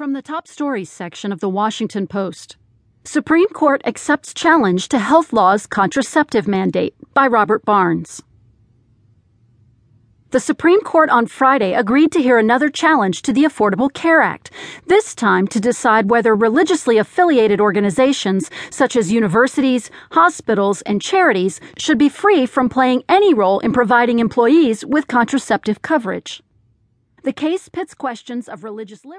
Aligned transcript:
From 0.00 0.14
the 0.14 0.22
top 0.22 0.48
stories 0.48 0.88
section 0.88 1.30
of 1.30 1.40
the 1.40 1.48
Washington 1.50 2.06
Post 2.06 2.56
Supreme 3.04 3.48
Court 3.48 3.82
accepts 3.84 4.32
challenge 4.32 4.88
to 4.88 4.98
health 4.98 5.30
law's 5.30 5.66
contraceptive 5.66 6.48
mandate 6.48 6.94
by 7.12 7.26
Robert 7.26 7.66
Barnes. 7.66 8.22
The 10.30 10.40
Supreme 10.40 10.80
Court 10.80 11.10
on 11.10 11.26
Friday 11.26 11.74
agreed 11.74 12.12
to 12.12 12.22
hear 12.22 12.38
another 12.38 12.70
challenge 12.70 13.20
to 13.20 13.34
the 13.34 13.44
Affordable 13.44 13.92
Care 13.92 14.22
Act, 14.22 14.50
this 14.86 15.14
time 15.14 15.46
to 15.48 15.60
decide 15.60 16.08
whether 16.08 16.34
religiously 16.34 16.96
affiliated 16.96 17.60
organizations 17.60 18.50
such 18.70 18.96
as 18.96 19.12
universities, 19.12 19.90
hospitals, 20.12 20.80
and 20.86 21.02
charities 21.02 21.60
should 21.76 21.98
be 21.98 22.08
free 22.08 22.46
from 22.46 22.70
playing 22.70 23.04
any 23.06 23.34
role 23.34 23.58
in 23.58 23.74
providing 23.74 24.18
employees 24.18 24.82
with 24.82 25.08
contraceptive 25.08 25.82
coverage. 25.82 26.42
The 27.22 27.34
case 27.34 27.68
pits 27.68 27.92
questions 27.92 28.48
of 28.48 28.64
religious 28.64 29.04
liberty. 29.04 29.18